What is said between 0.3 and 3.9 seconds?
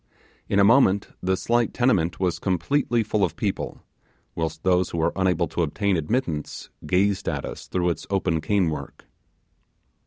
In a moment the slight tenement was completely full of people,